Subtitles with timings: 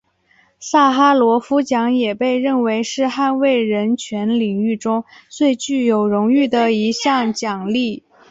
[0.59, 8.01] 萨哈罗夫奖也被认为是捍卫人权领域中最具有荣誉的一项奖励。